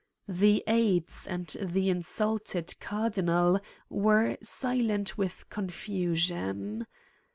The 0.27 0.63
aides 0.65 1.27
and 1.27 1.45
the 1.61 1.91
insulted 1.91 2.73
Cardinal 2.79 3.59
were 3.87 4.35
silent 4.41 5.15
with 5.15 5.47
confusion. 5.51 6.87